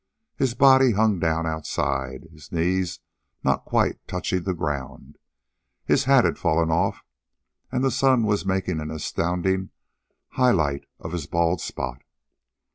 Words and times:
His 0.35 0.55
body 0.55 0.93
hung 0.93 1.19
down 1.19 1.45
outside, 1.45 2.27
the 2.31 2.47
knees 2.51 3.01
not 3.43 3.65
quite 3.65 3.99
touching 4.07 4.41
the 4.41 4.55
ground. 4.55 5.19
His 5.85 6.05
hat 6.05 6.25
had 6.25 6.39
fallen 6.39 6.71
off, 6.71 7.03
and 7.71 7.83
the 7.83 7.91
sun 7.91 8.23
was 8.23 8.43
making 8.43 8.79
an 8.79 8.89
astounding 8.89 9.69
high 10.29 10.53
light 10.53 10.87
on 11.01 11.11
his 11.11 11.27
bald 11.27 11.61
spot. 11.61 12.01